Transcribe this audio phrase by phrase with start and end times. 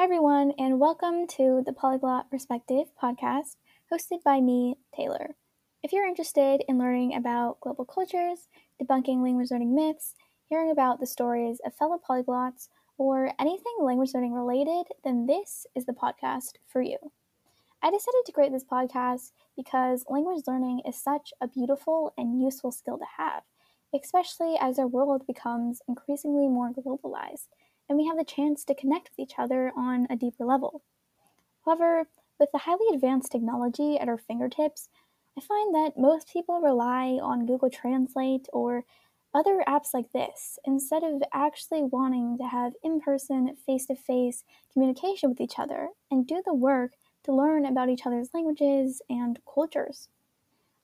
[0.00, 3.56] Hi, everyone, and welcome to the Polyglot Perspective podcast
[3.92, 5.36] hosted by me, Taylor.
[5.82, 8.48] If you're interested in learning about global cultures,
[8.82, 10.14] debunking language learning myths,
[10.48, 15.84] hearing about the stories of fellow polyglots, or anything language learning related, then this is
[15.84, 16.96] the podcast for you.
[17.82, 22.72] I decided to create this podcast because language learning is such a beautiful and useful
[22.72, 23.42] skill to have,
[23.94, 27.48] especially as our world becomes increasingly more globalized
[27.90, 30.82] and we have the chance to connect with each other on a deeper level.
[31.66, 32.06] However,
[32.38, 34.88] with the highly advanced technology at our fingertips,
[35.36, 38.84] I find that most people rely on Google Translate or
[39.34, 44.44] other apps like this instead of actually wanting to have in person, face to face
[44.72, 46.92] communication with each other and do the work
[47.24, 50.08] to learn about each other's languages and cultures.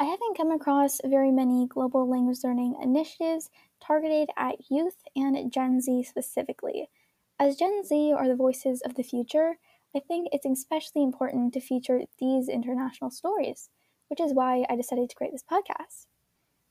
[0.00, 5.80] I haven't come across very many global language learning initiatives targeted at youth and Gen
[5.80, 6.88] Z specifically.
[7.36, 9.58] As Gen Z are the voices of the future,
[9.96, 13.70] I think it's especially important to feature these international stories,
[14.06, 16.06] which is why I decided to create this podcast.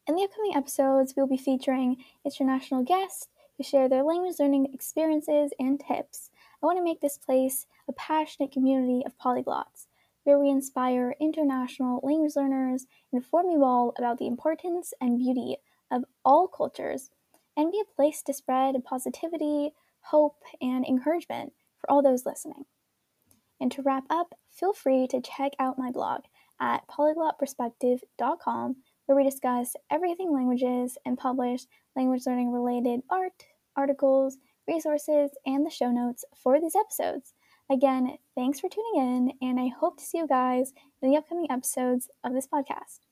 [0.08, 5.52] In the upcoming episodes, we'll be featuring international guests who share their language learning experiences
[5.59, 6.31] and tips.
[6.64, 9.88] I want to make this place a passionate community of polyglots
[10.28, 15.56] where we inspire international language learners, inform you all about the importance and beauty
[15.89, 17.09] of all cultures,
[17.56, 22.66] and be a place to spread positivity, hope, and encouragement for all those listening.
[23.61, 26.23] And to wrap up, feel free to check out my blog
[26.59, 28.75] at polyglotperspective.com
[29.06, 31.62] where we discuss everything languages and publish
[31.95, 33.45] language learning related art,
[33.78, 37.34] articles, resources, and the show notes for these episodes.
[37.69, 38.95] Again, thanks for tuning
[39.41, 43.06] in, and I hope to see you guys in the upcoming episodes of this podcast.